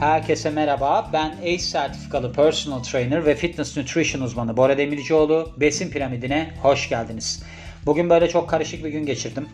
[0.00, 1.10] Herkese merhaba.
[1.12, 5.52] Ben ACE sertifikalı personal trainer ve fitness nutrition uzmanı Bora Demircioğlu.
[5.56, 7.42] Besin piramidine hoş geldiniz.
[7.86, 9.48] Bugün böyle çok karışık bir gün geçirdim.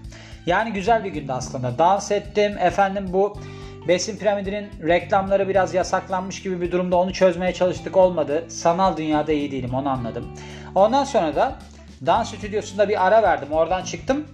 [0.46, 1.78] Yani güzel bir gündü aslında.
[1.78, 2.58] Dans ettim.
[2.58, 3.38] Efendim bu
[3.88, 8.44] besin piramidinin reklamları biraz yasaklanmış gibi bir durumda onu çözmeye çalıştık olmadı.
[8.48, 10.28] Sanal dünyada iyi değilim onu anladım.
[10.74, 11.58] Ondan sonra da
[12.06, 13.52] dans stüdyosunda bir ara verdim.
[13.52, 14.24] Oradan çıktım.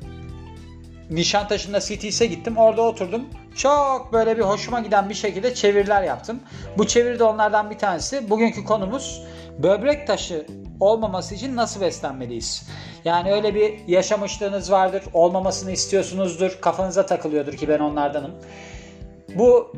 [1.11, 2.57] Nişantaşı'nda CTS'e gittim.
[2.57, 3.25] Orada oturdum.
[3.55, 6.41] Çok böyle bir hoşuma giden bir şekilde çeviriler yaptım.
[6.79, 8.31] Bu çeviri de onlardan bir tanesi.
[8.31, 9.23] Bugünkü konumuz
[9.59, 10.47] böbrek taşı
[10.81, 12.69] olmaması için nasıl beslenmeliyiz?
[13.05, 18.33] Yani öyle bir yaşamışlığınız vardır, olmamasını istiyorsunuzdur, kafanıza takılıyordur ki ben onlardanım.
[19.35, 19.73] Bu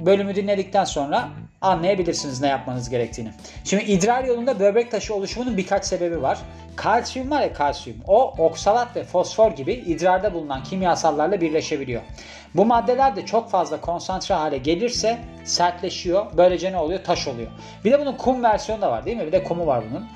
[0.00, 1.28] bölümü dinledikten sonra
[1.60, 3.30] anlayabilirsiniz ne yapmanız gerektiğini.
[3.64, 6.38] Şimdi idrar yolunda böbrek taşı oluşumunun birkaç sebebi var.
[6.76, 7.98] Kalsiyum var ya kalsiyum.
[8.06, 12.02] O oksalat ve fosfor gibi idrarda bulunan kimyasallarla birleşebiliyor.
[12.54, 16.26] Bu maddeler de çok fazla konsantre hale gelirse sertleşiyor.
[16.36, 17.04] Böylece ne oluyor?
[17.04, 17.50] Taş oluyor.
[17.84, 19.26] Bir de bunun kum versiyonu da var değil mi?
[19.26, 20.06] Bir de kumu var bunun.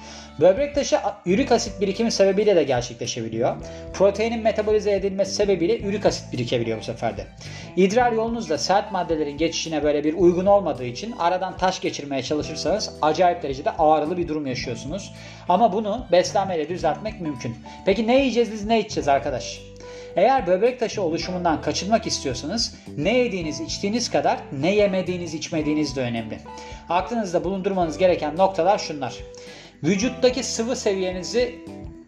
[0.41, 3.57] Böbrek taşı ürik asit birikimi sebebiyle de gerçekleşebiliyor.
[3.93, 7.27] Proteinin metabolize edilmesi sebebiyle ürik asit birikebiliyor bu sefer de.
[7.77, 13.43] İdrar yolunuzda sert maddelerin geçişine böyle bir uygun olmadığı için aradan taş geçirmeye çalışırsanız acayip
[13.43, 15.13] derecede ağrılı bir durum yaşıyorsunuz.
[15.49, 17.57] Ama bunu beslenmeyle düzeltmek mümkün.
[17.87, 19.61] Peki ne yiyeceğiz biz ne içeceğiz arkadaş?
[20.17, 26.39] Eğer böbrek taşı oluşumundan kaçınmak istiyorsanız ne yediğiniz içtiğiniz kadar ne yemediğiniz içmediğiniz de önemli.
[26.89, 29.15] Aklınızda bulundurmanız gereken noktalar şunlar.
[29.83, 31.55] Vücuttaki sıvı seviyenizi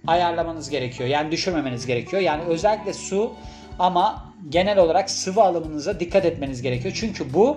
[0.07, 1.09] ayarlamanız gerekiyor.
[1.09, 2.23] Yani düşürmemeniz gerekiyor.
[2.23, 3.35] Yani özellikle su
[3.79, 6.95] ama genel olarak sıvı alımınıza dikkat etmeniz gerekiyor.
[7.01, 7.57] Çünkü bu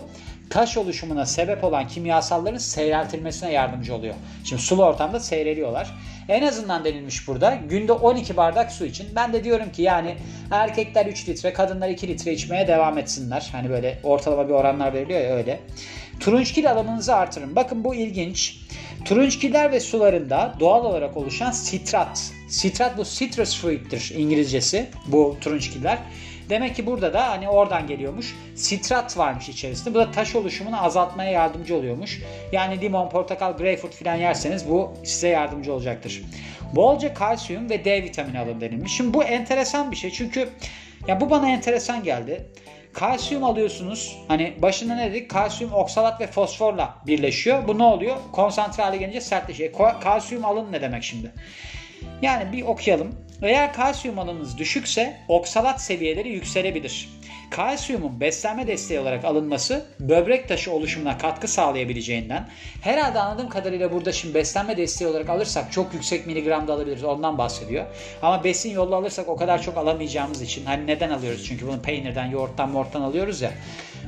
[0.50, 4.16] taş oluşumuna sebep olan kimyasalların seyreltilmesine yardımcı oluyor.
[4.44, 5.98] Şimdi sulu ortamda seyreliyorlar.
[6.30, 9.08] En azından denilmiş burada günde 12 bardak su için.
[9.16, 10.16] Ben de diyorum ki yani
[10.52, 13.50] erkekler 3 litre, kadınlar 2 litre içmeye devam etsinler.
[13.52, 15.60] Hani böyle ortalama bir oranlar veriliyor ya öyle.
[16.20, 17.56] Turunçgil alımınızı artırın.
[17.56, 18.60] Bakın bu ilginç.
[19.06, 22.32] Turunçgiller ve sularında doğal olarak oluşan sitrat.
[22.50, 25.98] Sitrat bu citrus fruit'tir İngilizcesi bu turunçgiller.
[26.50, 28.36] Demek ki burada da hani oradan geliyormuş.
[28.56, 29.94] Sitrat varmış içerisinde.
[29.94, 32.22] Bu da taş oluşumunu azaltmaya yardımcı oluyormuş.
[32.52, 36.22] Yani limon, portakal, greyfurt falan yerseniz bu size yardımcı olacaktır.
[36.76, 38.94] Bolca kalsiyum ve D vitamini alın denilmiş.
[38.94, 40.12] Şimdi bu enteresan bir şey.
[40.12, 40.50] Çünkü
[41.08, 42.46] ya bu bana enteresan geldi.
[43.00, 44.18] Kalsiyum alıyorsunuz.
[44.28, 45.30] Hani başında ne dedik?
[45.30, 47.68] Kalsiyum oksalat ve fosforla birleşiyor.
[47.68, 48.16] Bu ne oluyor?
[48.32, 49.70] Konsantre hale gelince sertleşiyor.
[49.70, 51.32] E, kalsiyum alın ne demek şimdi?
[52.22, 53.16] Yani bir okuyalım.
[53.42, 57.10] Eğer kalsiyum alımınız düşükse oksalat seviyeleri yükselebilir.
[57.50, 62.50] Kalsiyumun beslenme desteği olarak alınması böbrek taşı oluşumuna katkı sağlayabileceğinden
[62.82, 67.86] herhalde anladığım kadarıyla burada şimdi beslenme desteği olarak alırsak çok yüksek miligramda alabiliriz ondan bahsediyor.
[68.22, 72.26] Ama besin yolu alırsak o kadar çok alamayacağımız için hani neden alıyoruz çünkü bunu peynirden,
[72.26, 73.52] yoğurttan, morttan alıyoruz ya.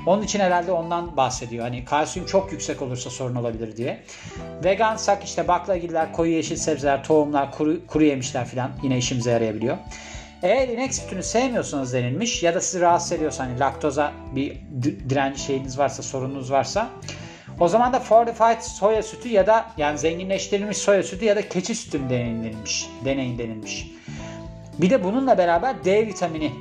[0.05, 1.63] Onun için herhalde ondan bahsediyor.
[1.63, 4.03] Hani kalsiyum çok yüksek olursa sorun olabilir diye.
[4.63, 9.77] Vegansak işte baklagiller, koyu yeşil sebzeler, tohumlar, kuru, kuru yemişler falan yine işimize yarayabiliyor.
[10.43, 14.57] Eğer inek sütünü sevmiyorsanız denilmiş ya da sizi rahatsız ediyorsa hani laktoza bir
[15.09, 16.89] direnç şeyiniz varsa, sorununuz varsa
[17.59, 21.75] o zaman da fortified soya sütü ya da yani zenginleştirilmiş soya sütü ya da keçi
[21.75, 22.89] sütü deneyin denilmiş.
[23.05, 23.91] Deneyin denilmiş.
[24.77, 26.51] Bir de bununla beraber D vitamini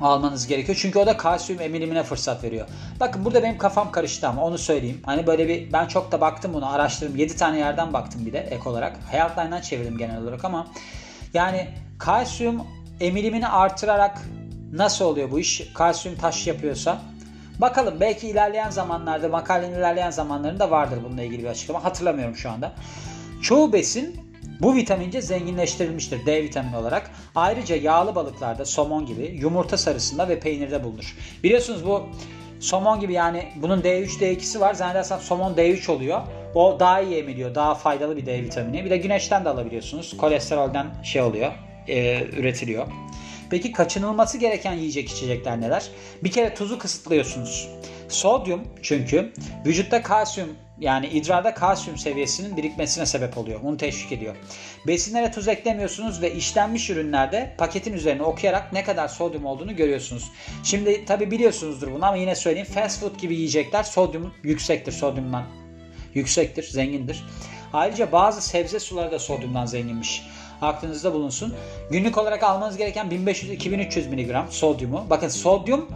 [0.00, 0.78] almanız gerekiyor.
[0.80, 2.68] Çünkü o da kalsiyum emilimine fırsat veriyor.
[3.00, 5.00] Bakın burada benim kafam karıştı ama onu söyleyeyim.
[5.06, 7.16] Hani böyle bir ben çok da baktım bunu araştırdım.
[7.16, 8.96] 7 tane yerden baktım bir de ek olarak.
[9.10, 10.66] Hayatline'dan çevirdim genel olarak ama
[11.34, 11.68] yani
[11.98, 12.62] kalsiyum
[13.00, 14.22] emilimini artırarak
[14.72, 15.72] nasıl oluyor bu iş?
[15.74, 16.98] Kalsiyum taş yapıyorsa.
[17.58, 21.84] Bakalım belki ilerleyen zamanlarda makalenin ilerleyen zamanlarında vardır bununla ilgili bir açıklama.
[21.84, 22.72] Hatırlamıyorum şu anda.
[23.42, 24.20] Çoğu besin
[24.60, 27.10] bu vitamince zenginleştirilmiştir D vitamini olarak.
[27.34, 31.16] Ayrıca yağlı balıklarda somon gibi yumurta sarısında ve peynirde bulunur.
[31.44, 32.02] Biliyorsunuz bu
[32.60, 34.74] somon gibi yani bunun D3 D2'si var.
[34.74, 36.20] Zannedersem somon D3 oluyor.
[36.54, 37.54] O daha iyi emiliyor.
[37.54, 38.84] Daha faydalı bir D vitamini.
[38.84, 40.16] Bir de güneşten de alabiliyorsunuz.
[40.16, 41.52] Kolesterolden şey oluyor.
[41.88, 42.86] E, üretiliyor.
[43.50, 45.88] Peki kaçınılması gereken yiyecek içecekler neler?
[46.24, 47.68] Bir kere tuzu kısıtlıyorsunuz.
[48.08, 49.32] Sodyum çünkü
[49.66, 50.48] vücutta kalsiyum
[50.78, 53.62] yani idrarda kalsiyum seviyesinin birikmesine sebep oluyor.
[53.62, 54.36] Bunu teşvik ediyor.
[54.86, 60.30] Besinlere tuz eklemiyorsunuz ve işlenmiş ürünlerde paketin üzerine okuyarak ne kadar sodyum olduğunu görüyorsunuz.
[60.62, 62.68] Şimdi tabi biliyorsunuzdur bunu ama yine söyleyeyim.
[62.74, 64.92] Fast food gibi yiyecekler sodyum yüksektir.
[64.92, 65.44] Sodyumdan
[66.14, 67.24] yüksektir, zengindir.
[67.72, 70.22] Ayrıca bazı sebze suları da sodyumdan zenginmiş
[70.62, 71.54] aklınızda bulunsun.
[71.90, 75.06] Günlük olarak almanız gereken 1500-2300 mg sodyumu.
[75.10, 75.88] Bakın sodyum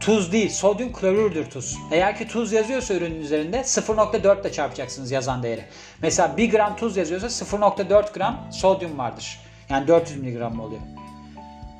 [0.00, 0.50] tuz değil.
[0.50, 1.76] Sodyum klorürdür tuz.
[1.92, 5.64] Eğer ki tuz yazıyorsa ürünün üzerinde 0.4 ile çarpacaksınız yazan değeri.
[6.02, 9.40] Mesela 1 gram tuz yazıyorsa 0.4 gram sodyum vardır.
[9.68, 10.80] Yani 400 mg oluyor.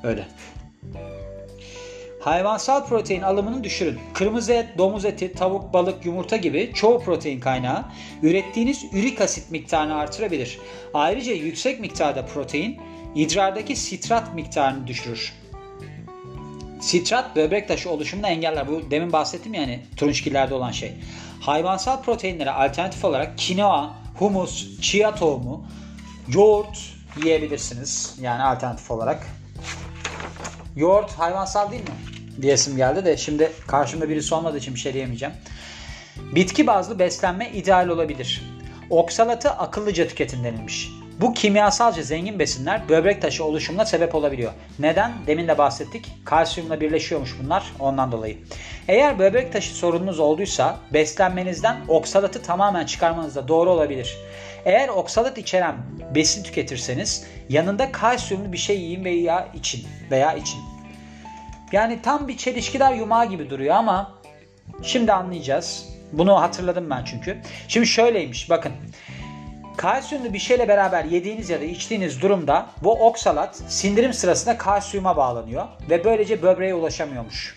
[0.03, 0.27] Öyle.
[2.19, 3.99] Hayvansal protein alımını düşürün.
[4.13, 7.85] Kırmızı et, domuz eti, tavuk, balık, yumurta gibi çoğu protein kaynağı
[8.23, 10.59] ürettiğiniz ürik asit miktarını artırabilir.
[10.93, 12.79] Ayrıca yüksek miktarda protein
[13.15, 15.33] idrardaki sitrat miktarını düşürür.
[16.81, 18.67] Sitrat böbrek taşı oluşumunu engeller.
[18.67, 20.93] Bu demin bahsettim yani turunçgillerde olan şey.
[21.41, 25.65] Hayvansal proteinlere alternatif olarak kinoa, humus, chia tohumu,
[26.27, 26.79] yoğurt
[27.23, 28.15] yiyebilirsiniz.
[28.21, 29.38] Yani alternatif olarak.
[30.75, 31.95] Yoğurt hayvansal değil mi?
[32.41, 35.35] Diyesim geldi de şimdi karşımda birisi olmadığı için bir şey diyemeyeceğim.
[36.35, 38.41] Bitki bazlı beslenme ideal olabilir.
[38.89, 40.89] Oksalatı akıllıca tüketin denilmiş.
[41.21, 44.51] Bu kimyasalca zengin besinler böbrek taşı oluşumuna sebep olabiliyor.
[44.79, 45.13] Neden?
[45.27, 46.11] Demin de bahsettik.
[46.25, 48.37] Kalsiyumla birleşiyormuş bunlar ondan dolayı.
[48.87, 54.17] Eğer böbrek taşı sorununuz olduysa beslenmenizden oksalatı tamamen çıkarmanız da doğru olabilir.
[54.69, 55.75] Eğer oksalat içeren
[56.15, 60.59] besin tüketirseniz yanında kalsiyumlu bir şey yiyin veya için veya için.
[61.71, 64.11] Yani tam bir çelişkiler yumağı gibi duruyor ama
[64.81, 65.89] şimdi anlayacağız.
[66.11, 67.37] Bunu hatırladım ben çünkü.
[67.67, 68.71] Şimdi şöyleymiş bakın.
[69.77, 75.67] Kalsiyumlu bir şeyle beraber yediğiniz ya da içtiğiniz durumda bu oksalat sindirim sırasında kalsiyuma bağlanıyor
[75.89, 77.55] ve böylece böbreğe ulaşamıyormuş.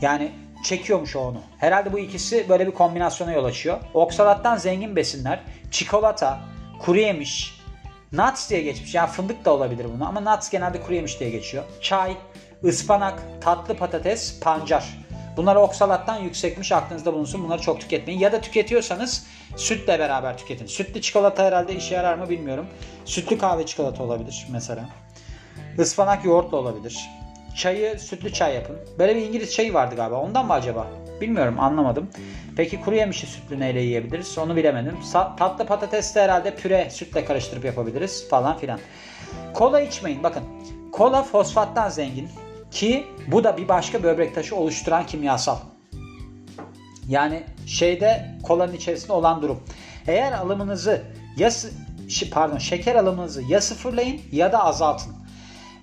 [0.00, 0.32] Yani
[0.64, 1.40] çekiyormuş o onu.
[1.58, 3.78] Herhalde bu ikisi böyle bir kombinasyona yol açıyor.
[3.94, 5.40] Oksalattan zengin besinler
[5.70, 6.40] çikolata,
[6.80, 7.60] kuru yemiş,
[8.12, 8.94] nuts diye geçmiş.
[8.94, 11.64] Yani fındık da olabilir bunu ama nuts genelde kuru yemiş diye geçiyor.
[11.80, 12.16] Çay,
[12.64, 14.98] ıspanak, tatlı patates, pancar.
[15.36, 17.44] Bunlar oksalattan yüksekmiş aklınızda bulunsun.
[17.44, 18.20] Bunları çok tüketmeyin.
[18.20, 19.26] Ya da tüketiyorsanız
[19.56, 20.66] sütle beraber tüketin.
[20.66, 22.66] Sütlü çikolata herhalde işe yarar mı bilmiyorum.
[23.04, 24.84] Sütlü kahve çikolata olabilir mesela.
[25.78, 27.08] Ispanak yoğurtla olabilir.
[27.58, 28.76] Çayı sütlü çay yapın.
[28.98, 30.16] Böyle bir İngiliz çayı vardı galiba.
[30.16, 30.86] Ondan mı acaba?
[31.20, 32.10] Bilmiyorum anlamadım.
[32.56, 34.38] Peki kuru yemişi sütlü neyle yiyebiliriz?
[34.38, 34.96] Onu bilemedim.
[35.12, 38.80] Sa- tatlı patates de herhalde püre sütle karıştırıp yapabiliriz falan filan.
[39.54, 40.22] Kola içmeyin.
[40.22, 40.42] Bakın
[40.92, 42.28] kola fosfattan zengin.
[42.70, 45.56] Ki bu da bir başka böbrek taşı oluşturan kimyasal.
[47.08, 49.60] Yani şeyde kolanın içerisinde olan durum.
[50.06, 51.02] Eğer alımınızı
[51.36, 51.50] ya
[52.32, 55.17] pardon şeker alımınızı ya sıfırlayın ya da azaltın.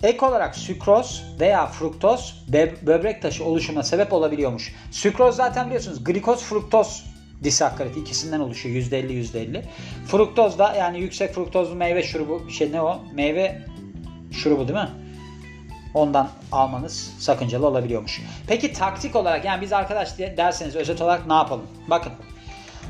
[0.04, 2.46] Ek olarak sükroz veya fruktoz
[2.82, 4.76] böbrek taşı oluşumuna sebep olabiliyormuş.
[4.92, 7.06] Sükroz zaten biliyorsunuz glikoz fruktoz
[7.44, 9.62] disakkarit ikisinden oluşuyor %50 %50.
[10.08, 13.00] Fruktoz da yani yüksek fruktozlu meyve şurubu şey ne o?
[13.14, 13.62] Meyve
[14.32, 14.90] şurubu değil mi?
[15.94, 18.22] Ondan almanız sakıncalı olabiliyormuş.
[18.48, 21.68] Peki taktik olarak yani biz arkadaş derseniz özet olarak ne yapalım?
[21.88, 22.12] Bakın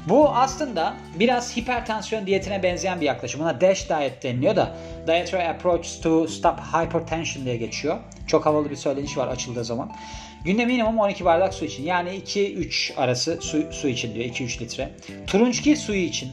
[0.09, 3.41] bu aslında biraz hipertansiyon diyetine benzeyen bir yaklaşım.
[3.41, 4.75] Buna DASH diet deniliyor da
[5.07, 7.97] Dietary Approach to Stop Hypertension diye geçiyor.
[8.27, 9.91] Çok havalı bir söyleniş var açıldığı zaman.
[10.43, 11.83] Günde minimum 12 bardak su için.
[11.83, 14.25] Yani 2-3 arası su, su için diyor.
[14.25, 14.91] 2-3 litre.
[15.27, 16.31] Turunçgil suyu için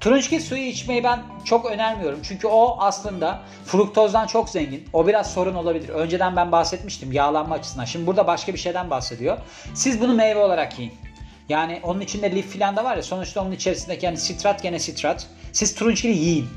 [0.00, 2.18] Turunçgil suyu içmeyi ben çok önermiyorum.
[2.22, 4.88] Çünkü o aslında fruktozdan çok zengin.
[4.92, 5.88] O biraz sorun olabilir.
[5.88, 7.84] Önceden ben bahsetmiştim yağlanma açısından.
[7.84, 9.38] Şimdi burada başka bir şeyden bahsediyor.
[9.74, 11.05] Siz bunu meyve olarak yiyin.
[11.48, 15.26] Yani onun içinde lif filan da var ya sonuçta onun içerisindeki yani sitrat gene sitrat.
[15.52, 16.48] Siz turunçgili yiyin.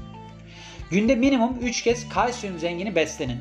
[0.91, 3.39] Günde minimum 3 kez kalsiyum zengini beslenin.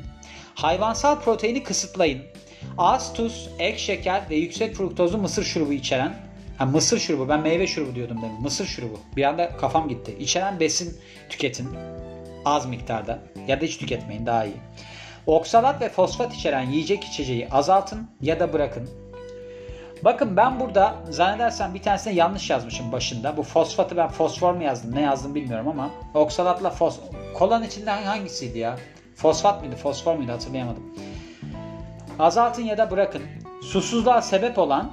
[0.55, 2.21] Hayvansal proteini kısıtlayın.
[2.77, 6.29] Az tuz, ek şeker ve yüksek fruktozlu mısır şurubu içeren
[6.59, 7.29] Ha, mısır şurubu.
[7.29, 8.41] Ben meyve şurubu diyordum demin.
[8.41, 8.99] Mısır şurubu.
[9.15, 10.15] Bir anda kafam gitti.
[10.19, 10.97] İçeren besin
[11.29, 11.69] tüketin.
[12.45, 13.19] Az miktarda.
[13.47, 14.55] Ya da hiç tüketmeyin daha iyi.
[15.25, 18.89] Oksalat ve fosfat içeren yiyecek içeceği azaltın ya da bırakın.
[20.03, 23.37] Bakın ben burada zannedersem bir tanesine yanlış yazmışım başında.
[23.37, 26.99] Bu fosfatı ben fosfor mu yazdım ne yazdım bilmiyorum ama oksalatla fos
[27.33, 28.77] kolanın içinde hangisiydi ya?
[29.15, 30.83] Fosfat mıydı fosfor muydu hatırlayamadım.
[32.19, 33.21] Azaltın ya da bırakın.
[33.63, 34.91] Susuzluğa sebep olan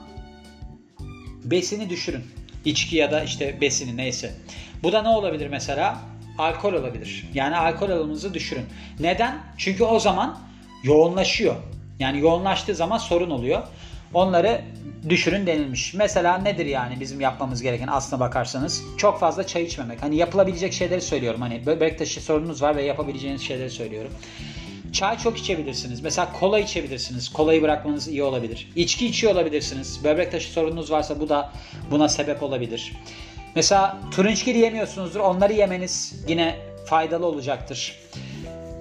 [1.44, 2.25] besini düşürün.
[2.64, 4.34] İçki ya da işte besini neyse.
[4.82, 5.98] Bu da ne olabilir mesela?
[6.38, 7.28] Alkol olabilir.
[7.34, 8.66] Yani alkol alımınızı düşürün.
[9.00, 9.38] Neden?
[9.58, 10.38] Çünkü o zaman
[10.82, 11.54] yoğunlaşıyor.
[11.98, 13.62] Yani yoğunlaştığı zaman sorun oluyor.
[14.14, 14.60] Onları
[15.08, 15.94] düşürün denilmiş.
[15.94, 18.82] Mesela nedir yani bizim yapmamız gereken aslına bakarsanız?
[18.98, 20.02] Çok fazla çay içmemek.
[20.02, 21.40] Hani yapılabilecek şeyleri söylüyorum.
[21.40, 24.10] Hani böbrek taşı sorununuz var ve yapabileceğiniz şeyleri söylüyorum.
[24.92, 26.00] Çay çok içebilirsiniz.
[26.00, 27.28] Mesela kola içebilirsiniz.
[27.28, 28.68] Kolayı bırakmanız iyi olabilir.
[28.76, 30.04] İçki içiyor olabilirsiniz.
[30.04, 31.52] Böbrek taşı sorununuz varsa bu da
[31.90, 32.92] buna sebep olabilir.
[33.54, 35.20] Mesela turunçgil yemiyorsunuzdur.
[35.20, 37.98] Onları yemeniz yine faydalı olacaktır.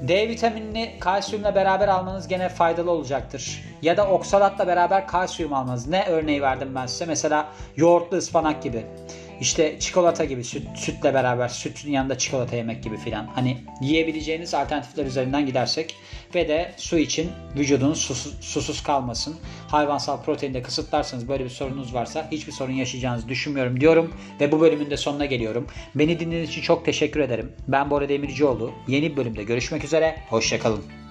[0.01, 3.63] D vitaminini kalsiyumla beraber almanız gene faydalı olacaktır.
[3.81, 5.87] Ya da oksalatla beraber kalsiyum almanız.
[5.87, 7.05] Ne örneği verdim ben size?
[7.05, 8.85] Mesela yoğurtlu ıspanak gibi.
[9.39, 13.27] İşte çikolata gibi süt, sütle beraber sütün yanında çikolata yemek gibi filan.
[13.35, 15.95] Hani yiyebileceğiniz alternatifler üzerinden gidersek
[16.35, 19.35] ve de su için vücudunuz susuz, susuz kalmasın.
[19.67, 24.89] Hayvansal proteinde kısıtlarsanız böyle bir sorunuz varsa hiçbir sorun yaşayacağınızı düşünmüyorum diyorum ve bu bölümün
[24.89, 25.67] de sonuna geliyorum.
[25.95, 27.51] Beni dinlediğiniz için çok teşekkür ederim.
[27.67, 28.71] Ben Bora Demircioğlu.
[28.87, 30.15] Yeni bir bölümde görüşmek üzere.
[30.29, 31.04] Hoşçakalın.